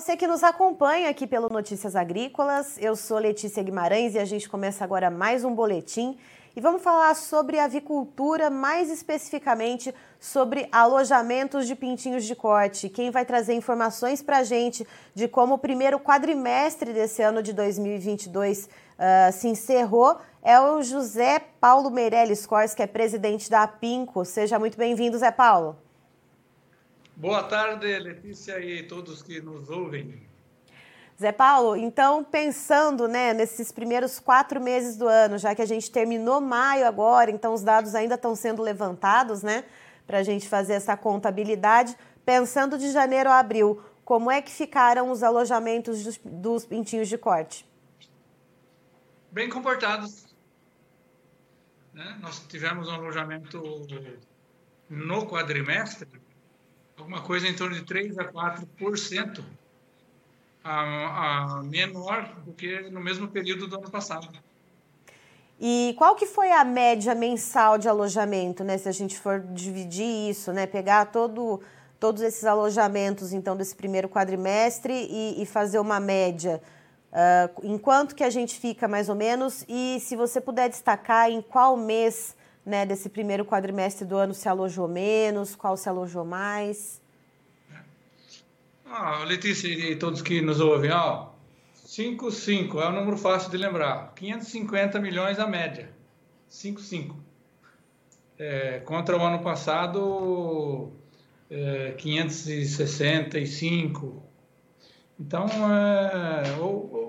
você 0.00 0.16
que 0.16 0.28
nos 0.28 0.44
acompanha 0.44 1.10
aqui 1.10 1.26
pelo 1.26 1.48
Notícias 1.48 1.96
Agrícolas. 1.96 2.78
Eu 2.80 2.94
sou 2.94 3.18
Letícia 3.18 3.64
Guimarães 3.64 4.14
e 4.14 4.20
a 4.20 4.24
gente 4.24 4.48
começa 4.48 4.84
agora 4.84 5.10
mais 5.10 5.44
um 5.44 5.52
boletim. 5.52 6.16
E 6.54 6.60
vamos 6.60 6.82
falar 6.82 7.16
sobre 7.16 7.58
avicultura, 7.58 8.48
mais 8.48 8.90
especificamente 8.90 9.92
sobre 10.20 10.68
alojamentos 10.70 11.66
de 11.66 11.74
pintinhos 11.74 12.24
de 12.24 12.36
corte. 12.36 12.88
Quem 12.88 13.10
vai 13.10 13.24
trazer 13.24 13.54
informações 13.54 14.22
para 14.22 14.38
a 14.38 14.44
gente 14.44 14.86
de 15.16 15.26
como 15.26 15.54
o 15.54 15.58
primeiro 15.58 15.98
quadrimestre 15.98 16.92
desse 16.92 17.20
ano 17.20 17.42
de 17.42 17.52
2022 17.52 18.66
uh, 18.66 18.68
ah, 19.00 19.32
se 19.32 19.48
encerrou 19.48 20.16
é 20.44 20.60
o 20.60 20.80
José 20.80 21.40
Paulo 21.60 21.90
Meirelles 21.90 22.46
Cors, 22.46 22.72
que 22.72 22.84
é 22.84 22.86
presidente 22.86 23.50
da 23.50 23.64
APINCO. 23.64 24.24
Seja 24.24 24.60
muito 24.60 24.78
bem-vindo, 24.78 25.18
Zé 25.18 25.32
Paulo. 25.32 25.76
Boa 27.18 27.42
tarde, 27.42 27.98
Letícia 27.98 28.60
e 28.60 28.84
todos 28.84 29.24
que 29.24 29.40
nos 29.40 29.68
ouvem. 29.68 30.22
Zé 31.20 31.32
Paulo, 31.32 31.74
então 31.74 32.22
pensando 32.22 33.08
né, 33.08 33.34
nesses 33.34 33.72
primeiros 33.72 34.20
quatro 34.20 34.60
meses 34.60 34.96
do 34.96 35.08
ano, 35.08 35.36
já 35.36 35.52
que 35.52 35.60
a 35.60 35.66
gente 35.66 35.90
terminou 35.90 36.40
maio 36.40 36.86
agora, 36.86 37.28
então 37.28 37.52
os 37.52 37.64
dados 37.64 37.96
ainda 37.96 38.14
estão 38.14 38.36
sendo 38.36 38.62
levantados, 38.62 39.42
né, 39.42 39.64
para 40.06 40.18
a 40.18 40.22
gente 40.22 40.48
fazer 40.48 40.74
essa 40.74 40.96
contabilidade. 40.96 41.96
Pensando 42.24 42.78
de 42.78 42.92
janeiro 42.92 43.28
a 43.30 43.40
abril, 43.40 43.82
como 44.04 44.30
é 44.30 44.40
que 44.40 44.52
ficaram 44.52 45.10
os 45.10 45.24
alojamentos 45.24 46.04
dos, 46.04 46.20
dos 46.24 46.64
pintinhos 46.64 47.08
de 47.08 47.18
corte? 47.18 47.66
Bem 49.32 49.48
comportados. 49.48 50.24
Né? 51.92 52.16
Nós 52.20 52.46
tivemos 52.46 52.86
um 52.86 52.92
alojamento 52.92 53.60
no 54.88 55.26
quadrimestre 55.26 56.27
alguma 56.98 57.22
coisa 57.22 57.46
em 57.48 57.54
torno 57.54 57.74
de 57.74 57.84
3 57.84 58.18
a 58.18 58.24
4% 58.24 59.44
a, 60.64 61.58
a 61.58 61.62
menor 61.62 62.28
do 62.44 62.52
que 62.52 62.90
no 62.90 63.00
mesmo 63.00 63.28
período 63.28 63.66
do 63.66 63.76
ano 63.76 63.90
passado. 63.90 64.28
E 65.60 65.94
qual 65.96 66.14
que 66.14 66.26
foi 66.26 66.52
a 66.52 66.64
média 66.64 67.14
mensal 67.14 67.78
de 67.78 67.88
alojamento, 67.88 68.62
né? 68.62 68.78
Se 68.78 68.88
a 68.88 68.92
gente 68.92 69.18
for 69.18 69.40
dividir 69.40 70.30
isso, 70.30 70.52
né? 70.52 70.66
Pegar 70.66 71.06
todo, 71.06 71.60
todos 71.98 72.22
esses 72.22 72.44
alojamentos, 72.44 73.32
então, 73.32 73.56
desse 73.56 73.74
primeiro 73.74 74.08
quadrimestre 74.08 74.92
e, 74.92 75.42
e 75.42 75.46
fazer 75.46 75.78
uma 75.78 75.98
média. 75.98 76.62
Uh, 77.10 77.66
em 77.66 77.78
quanto 77.78 78.14
que 78.14 78.22
a 78.22 78.30
gente 78.30 78.58
fica, 78.58 78.86
mais 78.86 79.08
ou 79.08 79.14
menos? 79.14 79.64
E 79.68 79.98
se 80.00 80.14
você 80.14 80.40
puder 80.40 80.68
destacar 80.68 81.30
em 81.30 81.40
qual 81.40 81.76
mês 81.76 82.36
né, 82.68 82.84
desse 82.84 83.08
primeiro 83.08 83.46
quadrimestre 83.46 84.06
do 84.06 84.16
ano 84.16 84.32
se 84.34 84.48
alojou 84.48 84.86
menos, 84.86 85.56
qual 85.56 85.76
se 85.76 85.88
alojou 85.88 86.24
mais? 86.24 87.00
Ah, 88.84 89.24
Letícia 89.24 89.66
e 89.68 89.96
todos 89.96 90.22
que 90.22 90.40
nos 90.42 90.60
ouvem, 90.60 90.92
ó, 90.92 91.30
5, 91.74 92.30
5 92.30 92.80
é 92.80 92.88
um 92.90 92.92
número 92.92 93.16
fácil 93.16 93.50
de 93.50 93.56
lembrar. 93.56 94.12
550 94.14 95.00
milhões 95.00 95.38
a 95.38 95.46
média. 95.46 95.90
5, 96.48 96.78
5. 96.80 97.16
É, 98.38 98.80
contra 98.80 99.16
o 99.16 99.22
ano 99.22 99.38
passado, 99.40 100.92
é, 101.50 101.94
565. 101.96 104.22
Então, 105.18 105.46
é, 105.46 106.42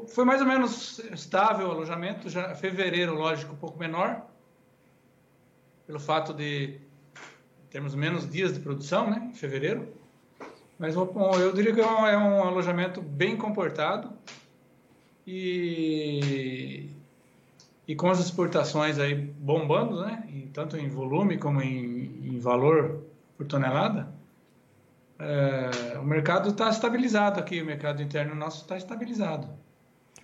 foi 0.08 0.24
mais 0.26 0.42
ou 0.42 0.48
menos 0.48 0.98
estável 1.14 1.68
o 1.68 1.72
alojamento. 1.72 2.30
Já, 2.30 2.56
fevereiro, 2.56 3.14
lógico, 3.14 3.54
um 3.54 3.58
pouco 3.58 3.78
menor 3.78 4.26
pelo 5.90 6.00
fato 6.00 6.36
de 6.36 6.78
termos 7.72 7.96
menos 7.96 8.30
dias 8.30 8.54
de 8.54 8.60
produção, 8.60 9.10
né, 9.10 9.32
em 9.32 9.34
fevereiro. 9.34 9.92
Mas 10.78 10.94
eu 10.94 11.52
diria 11.52 11.74
que 11.74 11.82
é 11.82 11.88
um, 11.88 12.06
é 12.06 12.16
um 12.16 12.44
alojamento 12.44 13.02
bem 13.02 13.36
comportado 13.36 14.12
e, 15.26 16.88
e 17.88 17.96
com 17.96 18.08
as 18.08 18.20
exportações 18.20 19.00
aí 19.00 19.16
bombando, 19.16 20.06
né, 20.06 20.30
tanto 20.54 20.78
em 20.78 20.88
volume 20.88 21.40
como 21.40 21.60
em, 21.60 22.36
em 22.36 22.38
valor 22.38 23.04
por 23.36 23.48
tonelada, 23.48 24.14
é, 25.18 25.98
o 25.98 26.04
mercado 26.04 26.50
está 26.50 26.70
estabilizado 26.70 27.40
aqui, 27.40 27.64
o 27.64 27.66
mercado 27.66 28.04
interno 28.04 28.36
nosso 28.36 28.62
está 28.62 28.78
estabilizado. 28.78 29.50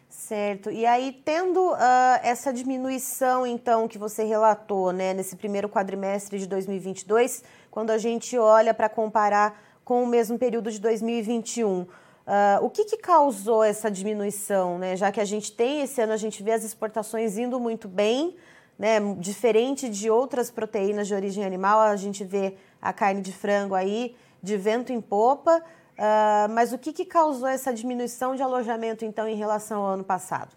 Certo. 0.09 0.71
E 0.71 0.85
aí, 0.85 1.21
tendo 1.23 1.71
uh, 1.71 1.77
essa 2.23 2.51
diminuição, 2.51 3.45
então, 3.45 3.87
que 3.87 3.97
você 3.97 4.23
relatou, 4.23 4.91
né, 4.91 5.13
nesse 5.13 5.35
primeiro 5.35 5.69
quadrimestre 5.69 6.39
de 6.39 6.47
2022, 6.47 7.43
quando 7.69 7.91
a 7.91 7.97
gente 7.97 8.37
olha 8.37 8.73
para 8.73 8.89
comparar 8.89 9.61
com 9.83 10.03
o 10.03 10.07
mesmo 10.07 10.39
período 10.39 10.71
de 10.71 10.79
2021, 10.79 11.81
uh, 11.81 11.87
ah, 12.25 12.59
o 12.61 12.71
que, 12.71 12.85
que 12.85 12.97
causou 12.97 13.63
essa 13.63 13.91
diminuição, 13.91 14.79
né? 14.79 14.95
Já 14.95 15.11
que 15.11 15.21
a 15.21 15.25
gente 15.25 15.51
tem 15.51 15.81
esse 15.81 16.01
ano, 16.01 16.13
a 16.13 16.17
gente 16.17 16.41
vê 16.41 16.53
as 16.53 16.63
exportações 16.63 17.37
indo 17.37 17.59
muito 17.59 17.87
bem, 17.87 18.35
né? 18.79 18.99
Diferente 19.19 19.87
de 19.87 20.09
outras 20.09 20.49
proteínas 20.49 21.07
de 21.07 21.13
origem 21.13 21.45
animal, 21.45 21.81
a 21.81 21.95
gente 21.95 22.23
vê 22.23 22.55
a 22.81 22.91
carne 22.91 23.21
de 23.21 23.31
frango 23.31 23.75
aí 23.75 24.15
de 24.41 24.57
vento 24.57 24.91
em 24.91 24.99
popa. 24.99 25.61
Uh, 25.97 26.51
mas 26.51 26.73
o 26.73 26.77
que, 26.77 26.91
que 26.91 27.05
causou 27.05 27.47
essa 27.47 27.73
diminuição 27.73 28.35
de 28.35 28.43
alojamento, 28.43 29.05
então, 29.05 29.27
em 29.27 29.35
relação 29.35 29.81
ao 29.81 29.93
ano 29.93 30.03
passado? 30.03 30.55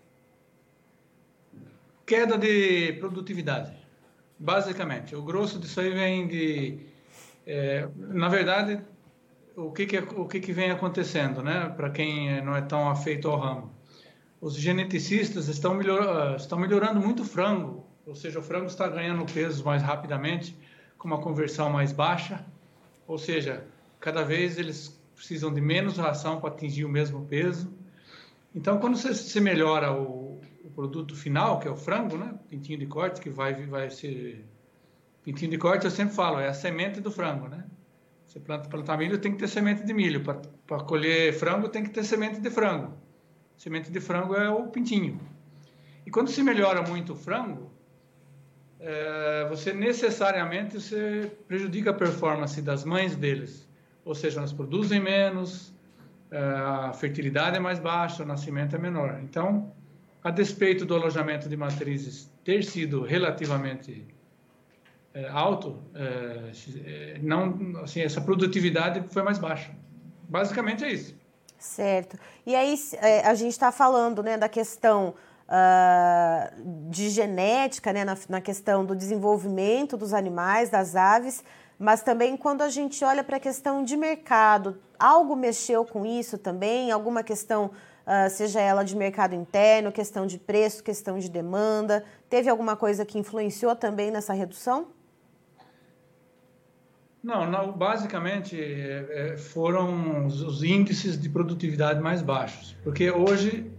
Queda 2.05 2.37
de 2.37 2.95
produtividade, 2.95 3.73
basicamente. 4.39 5.15
O 5.15 5.23
grosso 5.23 5.59
disso 5.59 5.81
aí 5.81 5.91
vem 5.91 6.27
de. 6.27 6.87
É, 7.47 7.89
na 7.97 8.29
verdade, 8.29 8.81
o 9.55 9.71
que, 9.71 9.87
que, 9.87 9.99
o 9.99 10.27
que, 10.27 10.41
que 10.41 10.53
vem 10.53 10.71
acontecendo, 10.71 11.43
né? 11.43 11.73
Para 11.77 11.91
quem 11.91 12.43
não 12.43 12.57
é 12.57 12.63
tão 12.63 12.89
afeito 12.89 13.29
ao 13.29 13.39
ramo. 13.39 13.71
Os 14.41 14.55
geneticistas 14.55 15.49
estão, 15.49 15.75
melhor, 15.75 16.37
estão 16.37 16.59
melhorando 16.59 17.01
muito 17.01 17.23
o 17.23 17.27
frango, 17.27 17.85
ou 18.07 18.15
seja, 18.15 18.39
o 18.39 18.43
frango 18.43 18.67
está 18.67 18.89
ganhando 18.89 19.25
peso 19.33 19.65
mais 19.65 19.83
rapidamente, 19.83 20.57
com 20.97 21.09
uma 21.09 21.21
conversão 21.21 21.71
mais 21.71 21.93
baixa, 21.93 22.45
ou 23.07 23.19
seja, 23.19 23.65
cada 24.01 24.25
vez 24.25 24.59
eles 24.59 24.98
precisam 25.19 25.53
de 25.53 25.61
menos 25.61 25.97
ração 25.97 26.41
para 26.41 26.51
atingir 26.51 26.85
o 26.85 26.89
mesmo 26.89 27.27
peso. 27.27 27.69
Então, 28.55 28.79
quando 28.79 28.97
você, 28.97 29.13
você 29.13 29.41
melhora 29.41 29.93
o, 29.93 30.41
o, 30.65 30.71
produto 30.71 31.17
final, 31.17 31.59
que 31.59 31.67
é 31.67 31.71
o 31.71 31.77
frango, 31.77 32.17
né? 32.17 32.35
Pintinho 32.49 32.79
de 32.79 32.87
corte, 32.87 33.21
que 33.21 33.29
vai, 33.29 33.67
vai 33.67 33.91
ser... 33.91 34.45
Pintinho 35.25 35.51
de 35.51 35.59
corte, 35.59 35.85
eu 35.85 35.91
sempre 35.91 36.15
falo, 36.15 36.39
é 36.39 36.47
a 36.47 36.55
semente 36.55 37.01
do 37.01 37.11
frango, 37.11 37.49
né? 37.49 37.65
Você 38.27 38.39
planta, 38.39 38.69
plantar 38.69 38.97
milho, 38.97 39.19
tem 39.19 39.33
que 39.33 39.39
ter 39.39 39.49
semente 39.49 39.85
de 39.85 39.93
milho. 39.93 40.23
Para 40.23 40.81
colher 40.85 41.35
frango, 41.35 41.69
tem 41.69 41.83
que 41.83 41.91
ter 41.91 42.05
semente 42.05 42.41
de 42.41 42.51
frango. 42.51 42.97
Semente 43.57 43.91
de 43.91 44.01
frango 44.01 44.35
é 44.35 44.49
o 44.49 44.69
pintinho. 44.69 45.21
E 46.07 46.11
quando 46.11 46.31
se 46.31 46.43
melhora 46.45 46.81
muito 46.83 47.15
o 47.15 47.17
frango, 47.17 47.73
é, 48.79 49.47
você 49.49 49.73
necessariamente 49.73 50.81
você 50.81 51.31
prejudica 51.49 51.91
a 51.91 51.95
performance 51.95 52.63
das 52.63 52.85
mães 52.85 53.17
deles 53.17 53.68
ou 54.09 54.15
seja, 54.15 54.41
elas 54.41 54.55
produzem 54.55 54.99
menos, 54.99 55.71
é, 56.31 56.39
a 56.39 56.93
fertilidade 56.95 57.57
é 57.57 57.61
mais 57.61 57.79
baixa, 57.79 58.23
o 58.23 58.27
nascimento 58.27 58.75
é 58.75 58.79
menor. 58.79 59.21
Então, 59.23 59.71
a 60.25 60.31
despeito 60.31 60.87
do 60.87 60.95
alojamento 60.95 61.47
de 61.47 61.57
matrizes 61.59 62.33
ter 62.43 62.65
sido 62.65 63.03
relativamente 63.03 64.07
é, 65.13 65.29
alto, 65.29 65.79
é, 65.95 67.19
não, 67.21 67.83
assim, 67.83 68.01
essa 68.01 68.19
produtividade 68.23 69.05
foi 69.11 69.23
mais 69.23 69.37
baixa. 69.37 69.73
Basicamente 70.27 70.85
é 70.87 70.91
isso. 70.91 71.15
Certo. 71.59 72.19
E 72.47 72.55
aí 72.55 72.79
a 73.25 73.35
gente 73.35 73.53
está 73.53 73.71
falando 73.71 74.23
né, 74.23 74.39
da 74.39 74.49
questão 74.49 75.15
uh, 75.49 76.89
de 76.89 77.11
genética, 77.11 77.93
né, 77.93 78.05
na, 78.05 78.17
na 78.29 78.41
questão 78.41 78.87
do 78.87 78.95
desenvolvimento 78.95 79.97
dos 79.97 80.15
animais, 80.15 80.71
das 80.71 80.95
aves, 80.95 81.43
mas 81.79 82.03
também 82.03 82.37
quando 82.37 82.63
a 82.63 82.69
gente 82.69 83.05
olha 83.05 83.23
para 83.23 83.37
a 83.37 83.41
questão 83.41 83.85
de 83.85 83.97
mercado, 83.97 84.79
algo 84.99 85.37
mexeu 85.37 85.85
com 85.85 86.05
isso 86.05 86.37
também? 86.37 86.91
Alguma 86.91 87.23
questão, 87.23 87.67
uh, 88.07 88.29
seja 88.31 88.61
ela 88.61 88.83
de 88.83 88.97
mercado 88.97 89.35
interno, 89.35 89.93
questão 89.93 90.27
de 90.27 90.39
preço, 90.39 90.83
questão 90.83 91.19
de 91.19 91.31
demanda? 91.31 92.05
Teve 92.29 92.51
alguma 92.51 92.75
coisa 92.75 93.05
que 93.05 93.19
influenciou 93.19 93.77
também 93.77 94.11
nessa 94.11 94.33
redução? 94.33 94.89
Não, 97.23 97.49
não 97.49 97.73
basicamente 97.73 98.61
é, 98.61 99.33
é, 99.35 99.37
foram 99.37 100.27
os 100.27 100.63
índices 100.63 101.21
de 101.21 101.29
produtividade 101.29 102.01
mais 102.01 102.23
baixos, 102.23 102.77
porque 102.83 103.11
hoje 103.11 103.71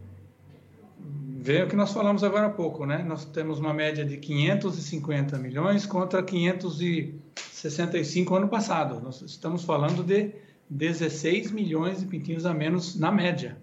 vem 1.42 1.64
o 1.64 1.68
que 1.68 1.76
nós 1.76 1.92
falamos 1.94 2.24
agora 2.24 2.48
há 2.48 2.50
pouco, 2.50 2.86
né? 2.86 3.04
Nós 3.08 3.24
temos 3.26 3.58
uma 3.58 3.74
média 3.74 4.06
de 4.06 4.18
550 4.18 5.38
milhões 5.38 5.86
contra 5.86 6.22
565 7.62 8.36
ano 8.36 8.48
passado. 8.48 9.02
Nós 9.02 9.22
estamos 9.22 9.64
falando 9.64 10.04
de 10.04 10.34
16 10.70 11.52
milhões 11.52 12.00
de 12.00 12.06
pintinhos 12.06 12.46
a 12.46 12.54
menos 12.54 12.98
na 12.98 13.12
média. 13.12 13.58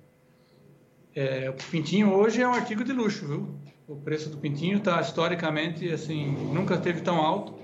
É, 1.15 1.49
o 1.49 1.55
pintinho 1.71 2.13
hoje 2.13 2.43
é 2.43 2.49
um 2.49 2.53
artigo 2.53 2.85
de 2.85 2.93
luxo, 2.93 3.27
viu? 3.27 3.49
O 3.89 3.97
preço 3.97 4.29
do 4.29 4.37
pintinho 4.37 4.79
está 4.79 5.01
historicamente 5.01 5.91
assim, 5.91 6.33
nunca 6.53 6.75
esteve 6.75 7.01
tão 7.01 7.17
alto. 7.17 7.55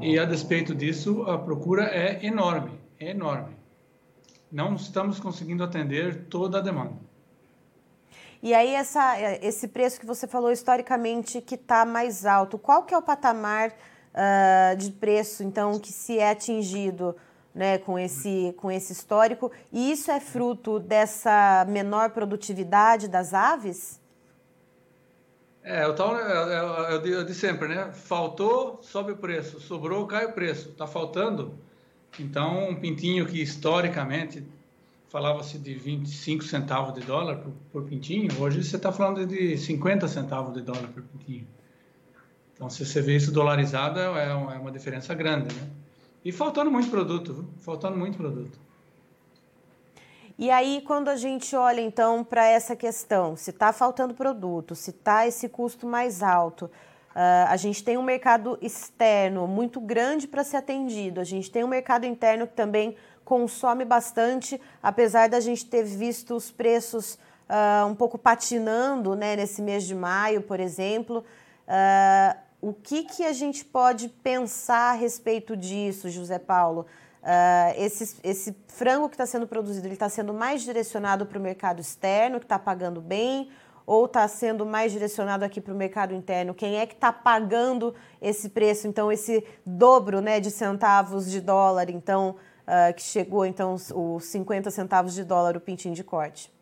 E 0.00 0.18
a 0.18 0.24
despeito 0.24 0.74
disso, 0.74 1.22
a 1.24 1.38
procura 1.38 1.84
é 1.84 2.24
enorme, 2.24 2.80
é 2.98 3.10
enorme. 3.10 3.54
não 4.50 4.74
estamos 4.74 5.20
conseguindo 5.20 5.62
atender 5.62 6.24
toda 6.24 6.58
a 6.58 6.60
demanda. 6.60 6.98
E 8.42 8.54
aí 8.54 8.74
essa, 8.74 9.20
esse 9.40 9.68
preço 9.68 10.00
que 10.00 10.06
você 10.06 10.26
falou 10.26 10.50
historicamente 10.50 11.40
que 11.40 11.54
está 11.54 11.84
mais 11.84 12.26
alto, 12.26 12.58
qual 12.58 12.82
que 12.82 12.92
é 12.92 12.98
o 12.98 13.02
patamar 13.02 13.72
uh, 14.14 14.76
de 14.76 14.90
preço 14.92 15.42
então 15.42 15.78
que 15.78 15.92
se 15.92 16.18
é 16.18 16.30
atingido 16.30 17.16
né, 17.54 17.78
com, 17.78 17.98
esse, 17.98 18.54
com 18.56 18.70
esse 18.70 18.92
histórico? 18.92 19.50
E 19.72 19.92
isso 19.92 20.10
é 20.10 20.20
fruto 20.20 20.78
dessa 20.78 21.66
menor 21.68 22.10
produtividade 22.10 23.08
das 23.08 23.34
aves? 23.34 24.00
É, 25.62 25.86
o 25.86 25.94
tal 25.94 26.18
é, 26.18 26.96
é 26.96 27.24
de 27.24 27.34
sempre, 27.34 27.68
né? 27.68 27.92
Faltou, 27.92 28.80
sobe 28.82 29.12
o 29.12 29.16
preço. 29.16 29.60
Sobrou, 29.60 30.06
cai 30.06 30.26
o 30.26 30.32
preço. 30.32 30.70
Está 30.70 30.86
faltando. 30.86 31.54
Então, 32.18 32.68
um 32.68 32.74
pintinho 32.74 33.24
que 33.26 33.40
historicamente 33.40 34.44
falava-se 35.08 35.58
de 35.58 35.74
25 35.74 36.42
centavos 36.42 36.94
de 36.94 37.00
dólar 37.02 37.36
por, 37.36 37.52
por 37.70 37.82
pintinho, 37.84 38.30
hoje 38.40 38.64
você 38.64 38.76
está 38.76 38.90
falando 38.90 39.26
de 39.26 39.56
50 39.58 40.08
centavos 40.08 40.54
de 40.54 40.62
dólar 40.62 40.88
por 40.88 41.02
pintinho. 41.02 41.46
Então, 42.62 42.70
se 42.70 42.86
você 42.86 43.02
vê 43.02 43.16
isso 43.16 43.32
dolarizado, 43.32 43.98
é, 43.98 44.28
é 44.28 44.34
uma 44.34 44.70
diferença 44.70 45.12
grande, 45.14 45.52
né? 45.52 45.68
E 46.24 46.30
faltando 46.30 46.70
muito 46.70 46.88
produto, 46.88 47.44
faltando 47.60 47.98
muito 47.98 48.16
produto. 48.16 48.56
E 50.38 50.48
aí, 50.48 50.80
quando 50.86 51.08
a 51.08 51.16
gente 51.16 51.56
olha 51.56 51.80
então 51.80 52.22
para 52.22 52.46
essa 52.46 52.76
questão, 52.76 53.34
se 53.34 53.50
está 53.50 53.72
faltando 53.72 54.14
produto, 54.14 54.76
se 54.76 54.90
está 54.90 55.26
esse 55.26 55.48
custo 55.48 55.88
mais 55.88 56.22
alto, 56.22 56.66
uh, 56.66 57.48
a 57.48 57.56
gente 57.56 57.82
tem 57.82 57.98
um 57.98 58.02
mercado 58.04 58.56
externo 58.62 59.48
muito 59.48 59.80
grande 59.80 60.28
para 60.28 60.44
ser 60.44 60.58
atendido, 60.58 61.20
a 61.20 61.24
gente 61.24 61.50
tem 61.50 61.64
um 61.64 61.68
mercado 61.68 62.06
interno 62.06 62.46
que 62.46 62.54
também 62.54 62.94
consome 63.24 63.84
bastante, 63.84 64.60
apesar 64.80 65.28
da 65.28 65.40
gente 65.40 65.66
ter 65.66 65.82
visto 65.82 66.36
os 66.36 66.52
preços 66.52 67.18
uh, 67.50 67.86
um 67.88 67.94
pouco 67.96 68.16
patinando 68.16 69.16
né, 69.16 69.34
nesse 69.34 69.60
mês 69.60 69.82
de 69.82 69.96
maio, 69.96 70.42
por 70.42 70.60
exemplo. 70.60 71.24
Uh, 71.66 72.51
o 72.62 72.72
que, 72.72 73.02
que 73.02 73.24
a 73.24 73.32
gente 73.32 73.64
pode 73.64 74.08
pensar 74.08 74.92
a 74.92 74.92
respeito 74.92 75.56
disso, 75.56 76.08
José 76.08 76.38
Paulo? 76.38 76.86
Uh, 77.20 77.74
esse, 77.76 78.16
esse 78.22 78.56
frango 78.68 79.08
que 79.08 79.16
está 79.16 79.26
sendo 79.26 79.48
produzido, 79.48 79.84
ele 79.88 79.94
está 79.94 80.08
sendo 80.08 80.32
mais 80.32 80.62
direcionado 80.62 81.26
para 81.26 81.38
o 81.40 81.42
mercado 81.42 81.80
externo, 81.80 82.38
que 82.38 82.44
está 82.44 82.60
pagando 82.60 83.00
bem, 83.00 83.50
ou 83.84 84.04
está 84.04 84.28
sendo 84.28 84.64
mais 84.64 84.92
direcionado 84.92 85.44
aqui 85.44 85.60
para 85.60 85.74
o 85.74 85.76
mercado 85.76 86.14
interno? 86.14 86.54
Quem 86.54 86.76
é 86.76 86.86
que 86.86 86.94
está 86.94 87.12
pagando 87.12 87.96
esse 88.20 88.48
preço? 88.48 88.86
Então, 88.86 89.10
esse 89.10 89.44
dobro 89.66 90.20
né, 90.20 90.38
de 90.38 90.50
centavos 90.52 91.28
de 91.28 91.40
dólar, 91.40 91.90
então, 91.90 92.36
uh, 92.62 92.94
que 92.94 93.02
chegou 93.02 93.44
então 93.44 93.74
os 93.74 94.24
50 94.24 94.70
centavos 94.70 95.14
de 95.14 95.24
dólar 95.24 95.56
o 95.56 95.60
pintinho 95.60 95.96
de 95.96 96.04
corte? 96.04 96.52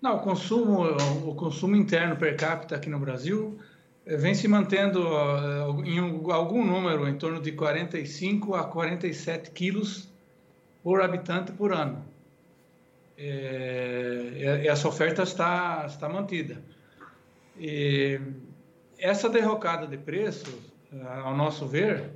Não, 0.00 0.18
o 0.18 0.20
consumo, 0.20 0.82
o 1.28 1.34
consumo 1.34 1.74
interno 1.74 2.16
per 2.16 2.36
capita 2.36 2.76
aqui 2.76 2.88
no 2.88 3.00
Brasil 3.00 3.58
vem 4.06 4.34
se 4.34 4.48
mantendo 4.48 5.00
uh, 5.00 5.84
em 5.84 5.98
algum 6.32 6.64
número, 6.64 7.08
em 7.08 7.16
torno 7.16 7.40
de 7.40 7.52
45 7.52 8.54
a 8.54 8.64
47 8.64 9.50
quilos 9.50 10.08
por 10.82 11.00
habitante 11.00 11.52
por 11.52 11.72
ano. 11.72 12.04
É, 13.16 14.62
e 14.64 14.68
essa 14.68 14.88
oferta 14.88 15.22
está, 15.22 15.84
está 15.86 16.08
mantida. 16.08 16.60
E 17.58 18.20
essa 18.98 19.28
derrocada 19.28 19.86
de 19.86 19.96
preços, 19.96 20.54
ao 21.22 21.36
nosso 21.36 21.66
ver, 21.66 22.10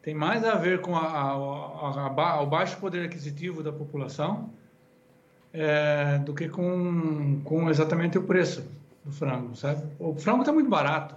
tem 0.00 0.14
mais 0.14 0.44
a 0.44 0.54
ver 0.54 0.80
com 0.80 0.96
a, 0.96 1.02
a, 1.02 2.06
a, 2.06 2.42
o 2.42 2.46
baixo 2.46 2.78
poder 2.78 3.04
aquisitivo 3.04 3.62
da 3.62 3.72
população 3.72 4.50
é, 5.52 6.18
do 6.18 6.32
que 6.32 6.48
com, 6.48 7.40
com 7.44 7.68
exatamente 7.68 8.16
o 8.16 8.22
preço 8.22 8.64
do 9.08 9.12
frango, 9.12 9.56
sabe? 9.56 9.82
O 9.98 10.14
frango 10.14 10.40
está 10.40 10.52
muito 10.52 10.68
barato. 10.68 11.16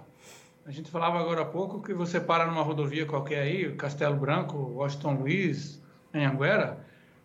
A 0.64 0.70
gente 0.70 0.90
falava 0.90 1.18
agora 1.18 1.42
há 1.42 1.44
pouco 1.44 1.82
que 1.82 1.92
você 1.92 2.20
para 2.20 2.46
numa 2.46 2.62
rodovia 2.62 3.04
qualquer 3.04 3.40
aí, 3.42 3.74
Castelo 3.76 4.16
Branco, 4.16 4.56
Washington 4.56 5.14
Luiz, 5.14 5.82
em 6.14 6.24
Anguera, 6.24 6.84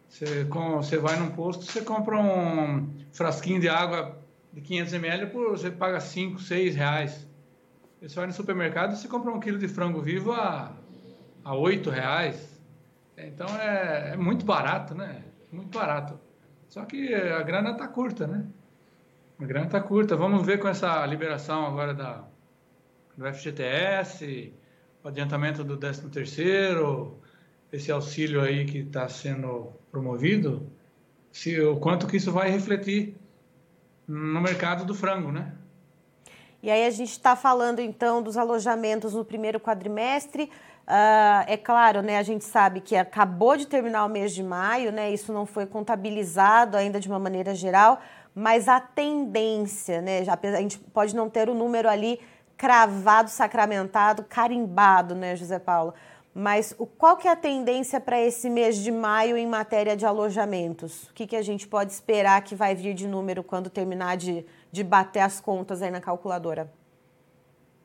você, 0.10 0.46
com, 0.46 0.78
você 0.78 0.98
vai 0.98 1.18
num 1.18 1.32
posto, 1.32 1.64
você 1.64 1.82
compra 1.82 2.20
um 2.20 2.90
frasquinho 3.12 3.60
de 3.60 3.70
água 3.70 4.18
de 4.52 4.62
500 4.62 4.94
ml, 4.94 5.28
por, 5.28 5.50
você 5.52 5.70
paga 5.70 6.00
5, 6.00 6.42
6 6.42 6.76
reais. 6.76 7.28
Você 8.02 8.16
vai 8.16 8.28
no 8.28 8.34
supermercado 8.34 8.94
e 8.94 8.98
você 8.98 9.08
compra 9.08 9.32
um 9.32 9.40
quilo 9.40 9.58
de 9.58 9.68
frango 9.68 10.02
vivo 10.02 10.32
a, 10.32 10.76
a 11.44 11.56
8 11.56 11.90
reais. 11.90 12.62
Então 13.18 13.48
é, 13.60 14.12
é 14.14 14.18
muito 14.18 14.46
barato, 14.46 14.94
né? 14.96 15.24
Muito 15.52 15.78
barato. 15.78 16.20
Só 16.68 16.86
que 16.86 17.14
a 17.14 17.42
grana 17.44 17.72
está 17.72 17.88
curta, 17.88 18.28
né? 18.28 18.46
A 19.40 19.46
grana 19.46 19.68
está 19.68 19.80
curta. 19.80 20.16
Vamos 20.16 20.46
ver 20.46 20.60
com 20.60 20.68
essa 20.68 21.06
liberação 21.06 21.66
agora 21.66 21.94
da, 21.94 22.24
do 23.16 23.26
FGTS, 23.32 24.52
o 25.04 25.08
adiantamento 25.08 25.64
do 25.64 25.78
13 25.78 26.10
terceiro, 26.10 27.20
esse 27.72 27.92
auxílio 27.92 28.42
aí 28.42 28.66
que 28.66 28.80
está 28.80 29.08
sendo 29.08 29.72
promovido, 29.92 30.68
se, 31.32 31.60
o 31.62 31.78
quanto 31.78 32.08
que 32.08 32.18
isso 32.18 32.32
vai 32.32 32.50
refletir 32.50 33.16
no 34.08 34.42
mercado 34.42 34.86
do 34.86 34.96
frango, 34.96 35.32
né? 35.32 35.54
E 36.64 36.72
aí 36.72 36.86
a 36.86 36.90
gente 36.90 37.12
está 37.12 37.36
falando 37.36 37.80
então 37.80 38.24
dos 38.24 38.38
alojamentos 38.38 39.14
no 39.14 39.24
primeiro 39.24 39.60
quadrimestre. 39.60 40.50
Uh, 40.88 41.44
é 41.48 41.58
claro, 41.58 42.02
né, 42.02 42.18
a 42.18 42.24
gente 42.24 42.46
sabe 42.46 42.80
que 42.80 42.96
acabou 42.96 43.58
de 43.58 43.68
terminar 43.68 44.06
o 44.06 44.10
mês 44.10 44.34
de 44.34 44.42
maio, 44.42 44.90
né, 44.90 45.12
isso 45.12 45.34
não 45.34 45.46
foi 45.46 45.66
contabilizado 45.66 46.78
ainda 46.78 46.98
de 46.98 47.10
uma 47.10 47.20
maneira 47.20 47.54
geral, 47.54 48.02
mas 48.38 48.68
a 48.68 48.80
tendência, 48.80 50.00
né, 50.00 50.20
a 50.20 50.62
gente 50.62 50.78
pode 50.78 51.16
não 51.16 51.28
ter 51.28 51.50
o 51.50 51.56
número 51.56 51.90
ali 51.90 52.20
cravado, 52.56 53.32
sacramentado, 53.32 54.24
carimbado, 54.24 55.16
né, 55.16 55.36
José 55.36 55.58
Paulo? 55.58 55.96
Mas 56.36 56.76
o, 56.78 56.86
qual 56.86 57.18
que 57.18 57.28
é 57.28 57.32
a 57.32 57.36
tendência 57.36 58.00
para 58.00 58.22
esse 58.22 58.48
mês 58.48 58.78
de 58.78 58.92
maio 58.92 59.36
em 59.38 59.48
matéria 59.48 59.98
de 59.98 60.06
alojamentos? 60.06 61.10
O 61.10 61.16
que, 61.16 61.26
que 61.26 61.36
a 61.36 61.42
gente 61.42 61.68
pode 61.68 61.92
esperar 61.92 62.44
que 62.44 62.54
vai 62.54 62.76
vir 62.76 62.94
de 62.94 63.08
número 63.08 63.42
quando 63.42 63.72
terminar 63.72 64.16
de, 64.18 64.46
de 64.72 64.84
bater 64.84 65.22
as 65.22 65.42
contas 65.42 65.82
aí 65.82 65.90
na 65.90 66.00
calculadora? 66.00 66.72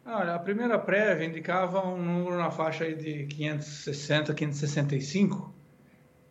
Olha, 0.05 0.35
a 0.35 0.39
primeira 0.39 0.79
prévia 0.79 1.25
indicava 1.25 1.83
um 1.87 1.97
número 1.97 2.37
na 2.37 2.51
faixa 2.51 2.85
aí 2.85 2.95
de 2.95 3.25
560, 3.25 4.35
565. 4.35 5.51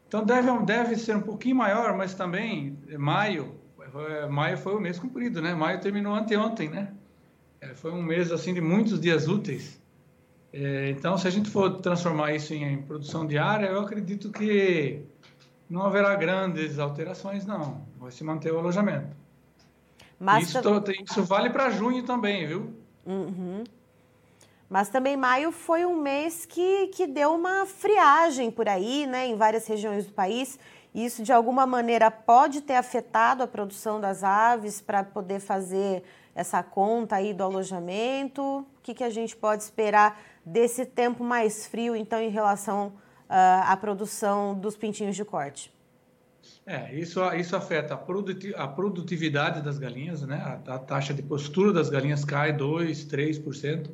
Então 0.07 0.23
deve, 0.23 0.59
deve 0.59 0.95
ser 0.95 1.15
um 1.15 1.21
pouquinho 1.21 1.55
maior, 1.55 1.97
mas 1.97 2.13
também 2.13 2.77
maio, 2.99 3.59
maio 4.29 4.57
foi 4.57 4.75
o 4.75 4.79
mês 4.79 4.99
cumprido, 4.99 5.41
né? 5.41 5.53
Maio 5.53 5.79
terminou 5.79 6.13
anteontem, 6.13 6.69
né? 6.69 6.93
É, 7.59 7.75
foi 7.75 7.91
um 7.91 8.01
mês 8.01 8.31
assim 8.31 8.53
de 8.53 8.61
muitos 8.61 8.99
dias 8.99 9.27
úteis. 9.27 9.79
É, 10.53 10.89
então, 10.89 11.17
se 11.17 11.27
a 11.27 11.31
gente 11.31 11.49
for 11.49 11.79
transformar 11.79 12.33
isso 12.33 12.53
em, 12.53 12.81
produção 12.81 13.25
diária, 13.25 13.67
eu 13.67 13.79
acredito 13.79 14.31
que 14.31 15.01
não 15.69 15.83
haverá 15.83 16.15
grandes 16.15 16.79
alterações, 16.79 17.45
não. 17.45 17.85
Vai 17.97 18.11
se 18.11 18.23
manter 18.23 18.51
o 18.51 18.59
alojamento. 18.59 19.15
Mas 20.19 20.49
isso, 20.49 20.59
isso 21.03 21.23
vale 21.23 21.49
para 21.49 21.69
junho 21.69 22.03
também, 22.03 22.45
viu? 22.45 22.73
Uhum. 23.05 23.63
Mas 24.69 24.89
também 24.89 25.17
maio 25.17 25.51
foi 25.51 25.85
um 25.85 25.99
mês 25.99 26.45
que, 26.45 26.87
que 26.87 27.05
deu 27.05 27.33
uma 27.33 27.65
friagem 27.65 28.49
por 28.49 28.69
aí, 28.69 29.05
né, 29.05 29.27
em 29.27 29.35
várias 29.35 29.67
regiões 29.67 30.05
do 30.05 30.13
país. 30.13 30.57
Isso, 30.93 31.23
de 31.23 31.31
alguma 31.31 31.65
maneira, 31.65 32.11
pode 32.11 32.61
ter 32.61 32.75
afetado 32.75 33.41
a 33.41 33.47
produção 33.47 33.99
das 33.99 34.23
aves 34.23 34.81
para 34.81 35.03
poder 35.03 35.39
fazer 35.39 36.03
essa 36.35 36.61
conta 36.61 37.15
aí 37.15 37.33
do 37.33 37.43
alojamento? 37.43 38.41
O 38.41 38.65
que, 38.83 38.93
que 38.93 39.03
a 39.03 39.09
gente 39.09 39.35
pode 39.35 39.63
esperar 39.63 40.21
desse 40.45 40.85
tempo 40.85 41.23
mais 41.23 41.65
frio, 41.65 41.95
então, 41.95 42.19
em 42.19 42.29
relação 42.29 42.87
uh, 42.87 42.93
à 43.65 43.77
produção 43.77 44.53
dos 44.53 44.75
pintinhos 44.75 45.15
de 45.15 45.23
corte? 45.23 45.71
É, 46.65 46.93
isso, 46.93 47.21
isso 47.33 47.55
afeta 47.55 47.93
a 47.93 48.67
produtividade 48.67 49.61
das 49.61 49.77
galinhas, 49.77 50.21
né? 50.21 50.59
A, 50.67 50.75
a 50.75 50.79
taxa 50.79 51.13
de 51.13 51.21
postura 51.21 51.71
das 51.71 51.89
galinhas 51.89 52.25
cai 52.25 52.53
2, 52.53 53.05
3%. 53.05 53.89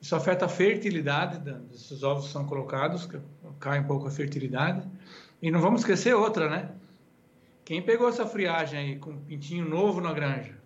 Isso 0.00 0.16
afeta 0.16 0.46
a 0.46 0.48
fertilidade 0.48 1.38
desses 1.38 2.02
ovos 2.02 2.26
que 2.26 2.32
são 2.32 2.46
colocados, 2.46 3.08
cai 3.58 3.80
um 3.80 3.84
pouco 3.84 4.06
a 4.06 4.10
fertilidade. 4.10 4.88
E 5.42 5.50
não 5.50 5.60
vamos 5.60 5.80
esquecer 5.80 6.14
outra, 6.14 6.48
né? 6.48 6.70
Quem 7.64 7.80
pegou 7.80 8.08
essa 8.08 8.26
friagem 8.26 8.78
aí 8.78 8.96
com 8.96 9.16
pintinho 9.16 9.68
novo 9.68 10.00
na 10.00 10.12
granja, 10.12 10.58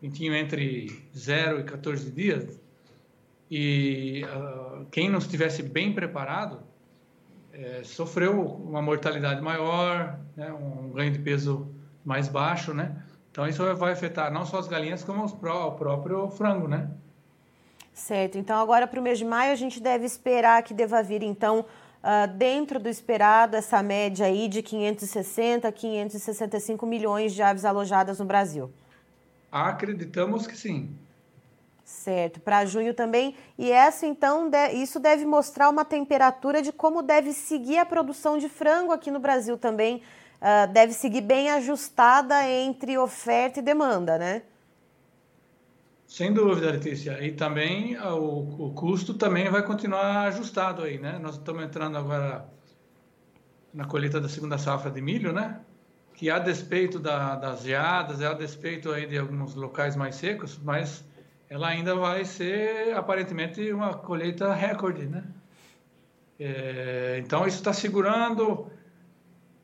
pintinho 0.00 0.34
entre 0.34 1.02
0 1.16 1.60
e 1.60 1.64
14 1.64 2.10
dias, 2.10 2.58
e 3.50 4.24
uh, 4.24 4.86
quem 4.90 5.08
não 5.08 5.18
estivesse 5.18 5.62
bem 5.62 5.92
preparado 5.92 6.60
é, 7.52 7.82
sofreu 7.84 8.40
uma 8.42 8.82
mortalidade 8.82 9.40
maior, 9.40 10.18
né, 10.36 10.52
um 10.52 10.90
ganho 10.90 11.12
de 11.12 11.18
peso 11.18 11.68
mais 12.04 12.28
baixo, 12.28 12.74
né? 12.74 13.02
Então 13.30 13.46
isso 13.46 13.62
vai 13.76 13.92
afetar 13.92 14.32
não 14.32 14.44
só 14.44 14.58
as 14.58 14.68
galinhas 14.68 15.04
como 15.04 15.24
os 15.24 15.32
pró, 15.32 15.68
o 15.68 15.72
próprio 15.72 16.28
frango, 16.30 16.68
né? 16.68 16.90
Certo. 17.92 18.36
Então 18.36 18.58
agora 18.60 18.86
para 18.86 19.00
o 19.00 19.02
mês 19.02 19.18
de 19.18 19.24
maio 19.24 19.52
a 19.52 19.56
gente 19.56 19.80
deve 19.80 20.04
esperar 20.04 20.62
que 20.62 20.74
deva 20.74 21.02
vir 21.02 21.22
então 21.22 21.64
uh, 22.06 22.28
dentro 22.28 22.78
do 22.78 22.88
esperado, 22.88 23.56
essa 23.56 23.82
média 23.82 24.26
aí 24.26 24.46
de 24.46 24.62
560, 24.62 25.70
565 25.72 26.86
milhões 26.86 27.34
de 27.34 27.42
aves 27.42 27.64
alojadas 27.64 28.20
no 28.20 28.24
Brasil? 28.24 28.70
Acreditamos 29.50 30.46
que 30.46 30.56
sim. 30.56 30.96
Certo, 31.84 32.40
para 32.40 32.64
junho 32.64 32.94
também. 32.94 33.36
E 33.58 33.70
essa, 33.70 34.06
então, 34.06 34.48
de, 34.48 34.72
isso 34.72 34.98
deve 34.98 35.24
mostrar 35.24 35.68
uma 35.68 35.84
temperatura 35.84 36.62
de 36.62 36.72
como 36.72 37.02
deve 37.02 37.32
seguir 37.32 37.78
a 37.78 37.86
produção 37.86 38.38
de 38.38 38.48
frango 38.48 38.92
aqui 38.92 39.10
no 39.10 39.18
Brasil 39.18 39.56
também. 39.56 40.02
Uh, 40.36 40.70
deve 40.72 40.92
seguir 40.92 41.22
bem 41.22 41.50
ajustada 41.50 42.48
entre 42.48 42.98
oferta 42.98 43.60
e 43.60 43.62
demanda, 43.62 44.18
né? 44.18 44.42
Sem 46.06 46.32
dúvida, 46.32 46.70
Letícia. 46.70 47.22
E 47.24 47.32
também 47.32 47.96
ah, 47.96 48.14
o, 48.14 48.66
o 48.68 48.72
custo 48.74 49.14
também 49.14 49.50
vai 49.50 49.62
continuar 49.62 50.28
ajustado 50.28 50.82
aí, 50.82 50.98
né? 50.98 51.18
Nós 51.18 51.34
estamos 51.34 51.64
entrando 51.64 51.98
agora 51.98 52.48
na 53.74 53.84
colheita 53.84 54.20
da 54.20 54.28
segunda 54.28 54.56
safra 54.56 54.90
de 54.90 55.00
milho, 55.00 55.32
né? 55.32 55.60
Que 56.14 56.30
a 56.30 56.38
despeito 56.38 56.98
da, 56.98 57.34
das 57.34 57.62
geadas, 57.62 58.22
a 58.22 58.32
despeito 58.32 58.90
aí 58.92 59.06
de 59.06 59.18
alguns 59.18 59.54
locais 59.54 59.96
mais 59.96 60.14
secos, 60.14 60.58
mas 60.62 61.04
ela 61.50 61.68
ainda 61.68 61.94
vai 61.94 62.24
ser 62.24 62.96
aparentemente 62.96 63.72
uma 63.72 63.94
colheita 63.94 64.54
recorde, 64.54 65.06
né? 65.06 65.24
É, 66.38 67.20
então 67.24 67.46
isso 67.46 67.58
está 67.58 67.72
segurando, 67.72 68.70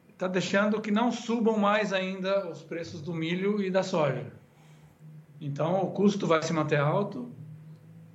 está 0.09 0.27
deixando 0.27 0.81
que 0.81 0.91
não 0.91 1.13
subam 1.13 1.57
mais 1.57 1.93
ainda 1.93 2.51
os 2.51 2.63
preços 2.63 3.01
do 3.01 3.15
milho 3.15 3.63
e 3.63 3.71
da 3.71 3.83
soja. 3.83 4.42
Então, 5.45 5.83
o 5.83 5.91
custo 5.91 6.25
vai 6.25 6.41
se 6.41 6.53
manter 6.53 6.79
alto 6.79 7.29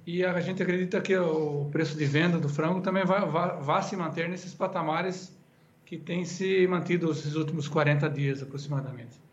e 0.06 0.24
a 0.24 0.40
gente 0.40 0.64
acredita 0.64 1.02
que 1.02 1.14
o 1.18 1.66
preço 1.70 1.98
de 1.98 2.06
venda 2.06 2.40
do 2.40 2.48
frango 2.48 2.80
também 2.80 3.04
vai, 3.04 3.20
vai, 3.28 3.62
vai 3.62 3.84
se 3.84 3.98
manter 3.98 4.30
nesses 4.30 4.54
patamares 4.54 5.38
que 5.86 5.98
tem 5.98 6.24
se 6.24 6.66
mantido 6.68 7.12
esses 7.12 7.36
últimos 7.36 7.68
40 7.68 8.10
dias 8.10 8.42
aproximadamente. 8.42 9.27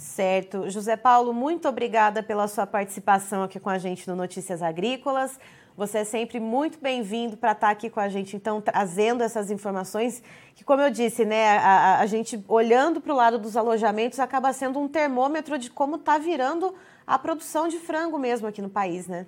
Certo. 0.00 0.70
José 0.70 0.96
Paulo, 0.96 1.30
muito 1.34 1.68
obrigada 1.68 2.22
pela 2.22 2.48
sua 2.48 2.66
participação 2.66 3.42
aqui 3.42 3.60
com 3.60 3.68
a 3.68 3.76
gente 3.76 4.08
no 4.08 4.16
Notícias 4.16 4.62
Agrícolas. 4.62 5.38
Você 5.76 5.98
é 5.98 6.04
sempre 6.04 6.40
muito 6.40 6.78
bem-vindo 6.80 7.36
para 7.36 7.52
estar 7.52 7.68
aqui 7.68 7.90
com 7.90 8.00
a 8.00 8.08
gente, 8.08 8.34
então, 8.34 8.62
trazendo 8.62 9.22
essas 9.22 9.50
informações 9.50 10.22
que, 10.54 10.64
como 10.64 10.80
eu 10.80 10.90
disse, 10.90 11.26
né, 11.26 11.58
a, 11.58 11.98
a 11.98 12.06
gente 12.06 12.42
olhando 12.48 12.98
para 12.98 13.12
o 13.12 13.16
lado 13.16 13.38
dos 13.38 13.58
alojamentos 13.58 14.18
acaba 14.18 14.50
sendo 14.54 14.78
um 14.78 14.88
termômetro 14.88 15.58
de 15.58 15.70
como 15.70 15.96
está 15.96 16.16
virando 16.16 16.74
a 17.06 17.18
produção 17.18 17.68
de 17.68 17.78
frango 17.78 18.18
mesmo 18.18 18.48
aqui 18.48 18.62
no 18.62 18.70
país, 18.70 19.06
né? 19.06 19.26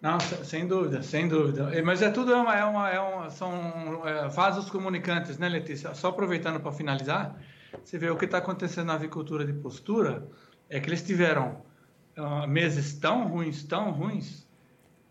Não, 0.00 0.18
sem 0.20 0.66
dúvida, 0.66 1.02
sem 1.02 1.28
dúvida. 1.28 1.70
Mas 1.84 2.00
é 2.00 2.10
tudo 2.10 2.32
é 2.32 2.36
uma, 2.36 2.56
é 2.56 2.64
uma, 2.64 2.90
é 2.90 2.98
uma 2.98 3.28
são 3.28 3.52
é, 4.06 4.26
vasos 4.28 4.70
comunicantes, 4.70 5.36
né, 5.36 5.50
Letícia? 5.50 5.92
Só 5.94 6.08
aproveitando 6.08 6.58
para 6.60 6.72
finalizar, 6.72 7.36
você 7.84 7.98
vê 7.98 8.10
o 8.10 8.16
que 8.16 8.24
está 8.24 8.38
acontecendo 8.38 8.86
na 8.86 8.94
avicultura 8.94 9.44
de 9.44 9.52
postura 9.52 10.26
é 10.68 10.80
que 10.80 10.88
eles 10.88 11.02
tiveram 11.02 11.62
uh, 12.16 12.46
meses 12.46 12.94
tão 12.94 13.26
ruins, 13.28 13.64
tão 13.64 13.90
ruins, 13.90 14.48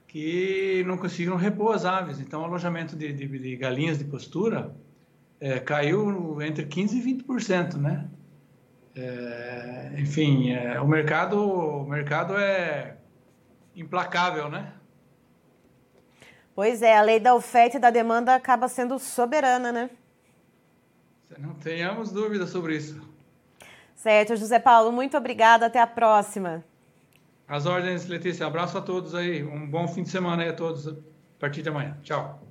que 0.07 0.83
não 0.87 0.97
conseguiram 0.97 1.35
repor 1.35 1.75
as 1.75 1.85
aves. 1.85 2.19
Então, 2.19 2.41
o 2.41 2.45
alojamento 2.45 2.95
de, 2.95 3.13
de, 3.13 3.27
de 3.27 3.55
galinhas 3.55 3.97
de 3.97 4.05
postura 4.05 4.75
é, 5.39 5.59
caiu 5.59 6.41
entre 6.41 6.65
15% 6.65 6.93
e 6.93 7.23
20%, 7.23 7.75
né? 7.75 8.09
É, 8.95 9.95
enfim, 9.99 10.51
é, 10.51 10.81
o 10.81 10.87
mercado, 10.87 11.39
o 11.39 11.87
mercado 11.87 12.35
é 12.37 12.97
implacável, 13.75 14.49
né? 14.49 14.73
Pois 16.55 16.81
é, 16.81 16.97
a 16.97 17.01
lei 17.01 17.19
da 17.19 17.35
oferta 17.35 17.77
e 17.77 17.79
da 17.79 17.89
demanda 17.89 18.35
acaba 18.35 18.67
sendo 18.67 18.99
soberana, 18.99 19.71
né? 19.71 19.89
Não 21.37 21.53
tenhamos 21.53 22.11
dúvida 22.11 22.47
sobre 22.47 22.75
isso. 22.75 22.99
Certo, 23.95 24.35
José 24.35 24.59
Paulo, 24.59 24.91
muito 24.91 25.17
obrigada. 25.17 25.65
Até 25.65 25.79
a 25.79 25.87
próxima. 25.87 26.63
As 27.47 27.65
ordens, 27.65 28.07
Letícia. 28.07 28.45
Abraço 28.45 28.77
a 28.77 28.81
todos 28.81 29.13
aí. 29.13 29.43
Um 29.43 29.69
bom 29.69 29.87
fim 29.87 30.03
de 30.03 30.09
semana 30.09 30.43
aí 30.43 30.49
a 30.49 30.53
todos. 30.53 30.87
A 30.87 30.95
partir 31.39 31.61
de 31.61 31.69
amanhã. 31.69 31.97
Tchau. 32.01 32.41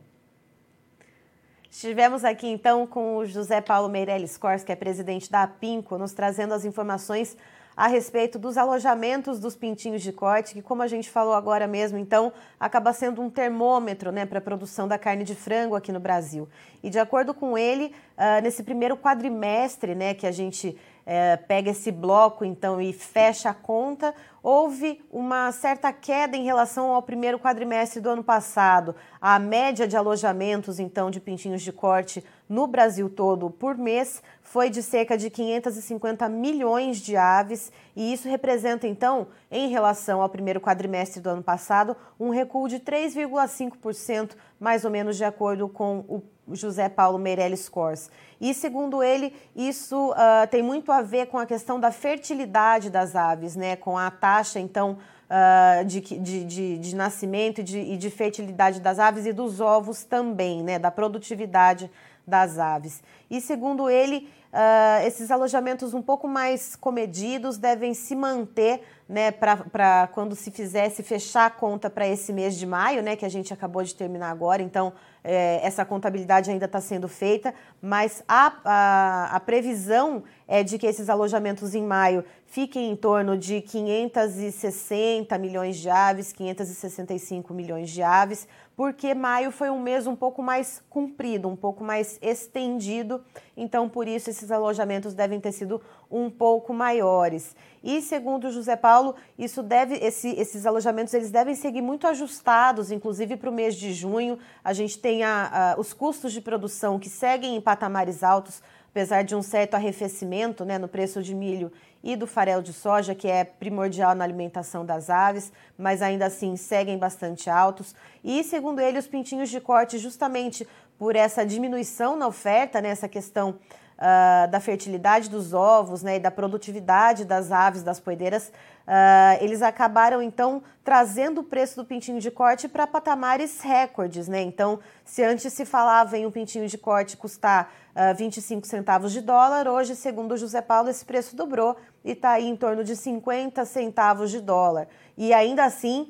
Estivemos 1.71 2.25
aqui 2.25 2.47
então 2.47 2.87
com 2.87 3.19
o 3.19 3.27
José 3.27 3.61
Paulo 3.61 3.89
Meirelles 3.89 4.37
Cors, 4.37 4.65
que 4.65 4.73
é 4.73 4.77
presidente 4.77 5.31
da 5.31 5.43
APINCO, 5.43 5.99
nos 5.99 6.13
trazendo 6.13 6.55
as 6.55 6.65
informações 6.65 7.37
a 7.79 7.87
respeito 7.87 8.41
dos 8.41 8.59
alojamentos 8.59 9.39
dos 9.39 9.55
pintinhos 9.55 10.03
de 10.03 10.13
corte, 10.13 10.53
que, 10.53 10.61
como 10.61 10.83
a 10.83 10.89
gente 10.89 11.09
falou 11.09 11.33
agora 11.33 11.69
mesmo, 11.69 11.97
então, 11.97 12.33
acaba 12.59 12.93
sendo 12.93 13.23
um 13.23 13.31
termômetro 13.31 14.11
né, 14.11 14.27
para 14.27 14.39
a 14.39 14.43
produção 14.43 14.89
da 14.89 14.99
carne 14.99 15.23
de 15.23 15.37
frango 15.37 15.77
aqui 15.77 15.93
no 15.93 16.01
Brasil. 16.01 16.49
E 16.83 16.91
de 16.91 16.99
acordo 16.99 17.33
com 17.33 17.57
ele, 17.57 17.95
uh, 18.17 18.43
nesse 18.43 18.65
primeiro 18.65 18.97
quadrimestre 18.97 19.95
né, 19.95 20.13
que 20.13 20.27
a 20.27 20.33
gente 20.33 20.77
é, 21.07 21.37
pega 21.37 21.71
esse 21.71 21.91
bloco 21.91 22.45
então 22.45 22.79
e 22.79 22.93
fecha 22.93 23.49
a 23.49 23.55
conta, 23.55 24.15
houve 24.43 25.01
uma 25.11 25.51
certa 25.53 25.91
queda 25.91 26.37
em 26.37 26.45
relação 26.45 26.91
ao 26.93 27.01
primeiro 27.01 27.39
quadrimestre 27.39 27.99
do 27.99 28.11
ano 28.11 28.23
passado. 28.23 28.95
A 29.19 29.39
média 29.39 29.89
de 29.89 29.97
alojamentos 29.97 30.79
então 30.79 31.11
de 31.11 31.19
pintinhos 31.19 31.63
de 31.63 31.73
corte 31.73 32.23
no 32.49 32.67
Brasil 32.67 33.11
todo 33.11 33.51
por 33.51 33.77
mês 33.77 34.23
foi 34.41 34.71
de 34.71 34.83
cerca 34.83 35.17
de 35.19 35.29
550 35.29 36.29
milhões 36.29 36.99
de 36.99 37.17
aves, 37.17 37.71
e 37.95 38.13
isso 38.13 38.29
representa 38.29 38.87
então, 38.87 39.27
em 39.51 39.69
relação 39.69 40.23
ao 40.23 40.29
primeiro 40.29 40.61
quadrimestre 40.61 41.21
do 41.21 41.29
ano 41.29 41.43
passado, 41.43 41.95
um 42.19 42.31
recuo 42.31 42.67
de 42.67 42.81
3,5%, 42.81 44.31
mais 44.59 44.85
ou 44.85 44.91
menos 44.91 45.17
de 45.17 45.25
acordo 45.25 45.69
com 45.69 45.99
o 46.09 46.23
José 46.55 46.89
Paulo 46.89 47.19
Meirelles 47.19 47.69
Cors. 47.69 48.11
E, 48.41 48.55
segundo 48.55 49.03
ele, 49.03 49.35
isso 49.55 50.11
uh, 50.13 50.47
tem 50.51 50.63
muito 50.63 50.91
a 50.91 51.03
ver 51.03 51.27
com 51.27 51.39
a 51.39 51.45
questão 51.45 51.79
da 51.79 51.91
fertilidade 51.91 52.89
das 52.89 53.15
aves, 53.15 53.55
né? 53.55 53.77
com 53.77 53.99
a 53.99 54.11
taxa, 54.11 54.59
então, 54.59 54.99
uh, 55.29 55.85
de, 55.85 56.01
de, 56.01 56.45
de, 56.45 56.79
de, 56.79 56.97
nascimento 56.97 57.61
e 57.61 57.65
de, 57.65 57.79
e 57.79 57.97
de 57.97 58.11
fertilidade 58.11 58.81
das 58.81 58.99
aves 58.99 59.27
e 59.27 59.33
dos 59.33 59.61
ovos 59.61 60.05
também, 60.05 60.63
né? 60.63 60.79
da 60.79 60.91
produtividade 60.91 61.91
das 62.29 62.59
aves. 62.59 63.03
E, 63.31 63.41
segundo 63.41 63.89
ele, 63.89 64.29
uh, 64.53 65.07
esses 65.07 65.31
alojamentos 65.31 65.95
um 65.95 66.03
pouco 66.03 66.29
mais 66.29 66.77
comedidos 66.77 67.59
devem 67.59 67.95
se 67.95 68.15
manter 68.15 68.83
né, 69.09 69.31
para 69.31 70.09
quando 70.13 70.37
se 70.37 70.51
fizesse 70.51 71.03
fechar 71.03 71.47
a 71.47 71.51
conta 71.51 71.89
para 71.89 72.07
esse 72.07 72.31
mês 72.31 72.57
de 72.57 72.67
maio, 72.67 73.03
né, 73.03 73.17
que 73.17 73.25
a 73.25 73.29
gente 73.29 73.55
acabou 73.55 73.83
de 73.83 73.95
terminar 73.95 74.31
agora. 74.31 74.63
Então, 74.63 74.93
é, 75.25 75.61
essa 75.63 75.85
contabilidade 75.85 76.51
ainda 76.51 76.67
está 76.67 76.81
sendo 76.81 77.09
feita, 77.09 77.55
mas 77.81 78.23
a, 78.29 78.53
a, 78.65 79.37
a, 79.37 79.41
previsão 79.41 80.23
é 80.47 80.63
de 80.63 80.79
que 80.79 80.87
esses 80.87 81.09
alojamentos 81.09 81.75
em 81.75 81.83
maio 81.83 82.23
fiquem 82.45 82.91
em 82.91 82.97
torno 82.97 83.37
de 83.37 83.63
560 83.63 85.37
milhões 85.39 85.77
de 85.77 85.89
aves, 85.89 86.33
565 86.33 87.53
milhões 87.55 87.91
de 87.91 88.03
aves, 88.03 88.47
porque 88.77 89.13
maio 89.15 89.51
foi 89.51 89.71
um 89.71 89.81
mês 89.81 90.07
um 90.07 90.15
pouco 90.15 90.43
mais 90.43 90.83
comprido, 90.89 91.49
um 91.49 91.57
pouco 91.57 91.83
mais 91.83 92.19
estendido, 92.23 93.25
então 93.57 93.89
por 93.89 94.07
isso 94.07 94.31
esses 94.39 94.51
alojamentos 94.51 95.15
devem 95.15 95.41
ter 95.41 95.53
sido 95.53 95.81
um 96.11 96.31
pouco 96.31 96.73
maiores. 96.73 97.55
E 97.83 98.01
segundo 98.01 98.51
José 98.51 98.77
Paulo, 98.77 99.15
isso 99.39 99.63
deve, 99.63 99.97
esse, 99.97 100.31
esses 100.31 100.65
alojamentos 100.65 101.13
eles 101.13 101.31
devem 101.31 101.55
seguir 101.55 101.83
muito 101.83 102.07
ajustados, 102.07 102.91
inclusive 102.91 103.37
para 103.37 103.51
o 103.51 103.53
mês 103.53 103.75
de 103.75 103.93
junho. 103.93 104.39
A 104.65 104.73
gente 104.73 104.99
tem 104.99 105.25
a, 105.25 105.75
a, 105.77 105.81
os 105.81 105.93
custos 105.93 106.33
de 106.33 106.41
produção 106.41 106.99
que 106.99 107.09
seguem 107.09 107.57
em 107.57 107.61
patamares 107.61 108.23
altos, 108.23 108.63
apesar 108.91 109.23
de 109.23 109.35
um 109.35 109.43
certo 109.43 109.75
arrefecimento 109.75 110.65
né, 110.65 110.79
no 110.79 110.89
preço 110.89 111.23
de 111.23 111.35
milho 111.35 111.71
e 112.03 112.15
do 112.15 112.27
farelo 112.27 112.63
de 112.63 112.73
soja, 112.73 113.15
que 113.15 113.29
é 113.29 113.45
primordial 113.45 114.15
na 114.15 114.25
alimentação 114.25 114.87
das 114.87 115.11
aves, 115.11 115.53
mas 115.77 116.01
ainda 116.01 116.27
assim 116.27 116.57
seguem 116.57 116.97
bastante 116.97 117.51
altos. 117.51 117.95
E, 118.23 118.43
segundo 118.45 118.81
ele, 118.81 118.99
os 118.99 119.07
pintinhos 119.07 119.51
de 119.51 119.61
corte, 119.61 119.99
justamente 119.99 120.67
por 120.99 121.15
essa 121.15 121.45
diminuição 121.45 122.17
na 122.17 122.27
oferta, 122.27 122.81
né, 122.81 122.95
questão 123.09 123.57
uh, 123.99 124.51
da 124.51 124.61
fertilidade 124.61 125.29
dos 125.29 125.53
ovos 125.53 126.03
né, 126.03 126.17
e 126.17 126.21
da 126.21 126.31
produtividade 126.31 127.25
das 127.25 127.53
aves, 127.53 127.83
das 127.83 128.01
poedeiras, 128.01 128.53
Uh, 128.89 129.37
eles 129.45 129.61
acabaram 129.61 130.23
então 130.23 130.63
trazendo 130.83 131.43
o 131.43 131.45
preço 131.45 131.77
do 131.77 131.85
pintinho 131.85 132.19
de 132.19 132.31
corte 132.31 132.67
para 132.67 132.87
patamares 132.87 133.61
recordes, 133.61 134.29
né? 134.29 134.41
Então, 134.41 134.81
se 135.05 135.23
antes 135.23 135.53
se 135.53 135.67
falava 135.67 136.17
em 136.17 136.25
um 136.25 136.31
pintinho 136.31 136.67
de 136.67 136.79
corte 136.79 137.15
custar 137.15 137.71
uh, 137.95 138.17
25 138.17 138.67
centavos 138.67 139.13
de 139.13 139.21
dólar, 139.21 139.69
hoje, 139.69 139.95
segundo 139.95 140.39
José 140.39 140.63
Paulo, 140.63 140.89
esse 140.89 141.05
preço 141.05 141.37
dobrou 141.37 141.77
e 142.03 142.13
está 142.13 142.41
em 142.41 142.57
torno 142.57 142.83
de 142.83 142.97
50 142.97 143.63
centavos 143.67 144.31
de 144.31 144.41
dólar. 144.41 144.89
E 145.19 145.35
ainda 145.35 145.67
assim, 145.67 146.09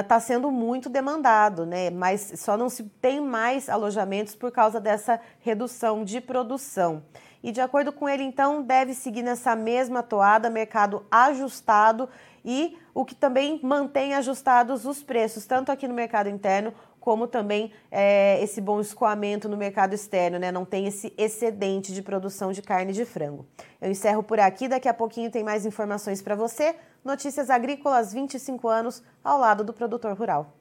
está 0.00 0.16
uh, 0.16 0.20
sendo 0.20 0.50
muito 0.50 0.88
demandado, 0.88 1.64
né? 1.64 1.90
Mas 1.90 2.34
só 2.36 2.56
não 2.56 2.68
se 2.68 2.84
tem 3.00 3.20
mais 3.20 3.68
alojamentos 3.68 4.34
por 4.34 4.52
causa 4.52 4.80
dessa 4.80 5.20
redução 5.40 6.04
de 6.04 6.20
produção. 6.20 7.02
E 7.42 7.52
de 7.52 7.60
acordo 7.60 7.92
com 7.92 8.08
ele, 8.08 8.22
então, 8.22 8.62
deve 8.62 8.94
seguir 8.94 9.22
nessa 9.22 9.54
mesma 9.54 10.02
toada, 10.02 10.48
mercado 10.48 11.04
ajustado 11.10 12.08
e 12.44 12.76
o 12.94 13.04
que 13.04 13.14
também 13.14 13.58
mantém 13.62 14.14
ajustados 14.14 14.86
os 14.86 15.02
preços, 15.02 15.46
tanto 15.46 15.72
aqui 15.72 15.88
no 15.88 15.94
mercado 15.94 16.28
interno 16.28 16.72
como 17.04 17.26
também 17.26 17.70
é, 17.92 18.42
esse 18.42 18.62
bom 18.62 18.80
escoamento 18.80 19.46
no 19.46 19.58
mercado 19.58 19.92
externo, 19.92 20.38
né? 20.38 20.50
Não 20.50 20.64
tem 20.64 20.86
esse 20.86 21.12
excedente 21.18 21.92
de 21.92 22.00
produção 22.00 22.50
de 22.50 22.62
carne 22.62 22.94
de 22.94 23.04
frango. 23.04 23.44
Eu 23.78 23.90
encerro 23.90 24.22
por 24.22 24.40
aqui, 24.40 24.68
daqui 24.68 24.88
a 24.88 24.94
pouquinho 24.94 25.30
tem 25.30 25.44
mais 25.44 25.66
informações 25.66 26.22
para 26.22 26.34
você. 26.34 26.74
Notícias 27.04 27.50
Agrícolas 27.50 28.14
25 28.14 28.66
anos 28.68 29.02
ao 29.22 29.38
lado 29.38 29.62
do 29.62 29.74
produtor 29.74 30.16
rural. 30.16 30.56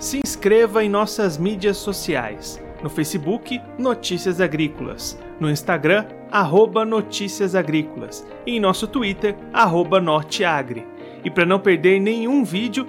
Se 0.00 0.18
inscreva 0.24 0.82
em 0.82 0.88
nossas 0.88 1.38
mídias 1.38 1.76
sociais. 1.76 2.60
No 2.82 2.90
Facebook, 2.90 3.62
Notícias 3.78 4.40
Agrícolas. 4.40 5.16
No 5.38 5.48
Instagram, 5.48 6.04
arroba 6.32 6.84
Notícias 6.84 7.54
Agrícolas. 7.54 8.26
E 8.44 8.56
em 8.56 8.60
nosso 8.60 8.88
Twitter, 8.88 9.36
arroba 9.52 10.00
Norteagri. 10.00 10.84
E 11.22 11.30
para 11.30 11.46
não 11.46 11.60
perder 11.60 12.00
nenhum 12.00 12.42
vídeo, 12.42 12.88